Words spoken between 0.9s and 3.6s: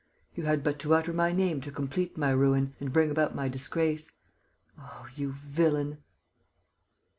utter my name to complete my ruin and bring about my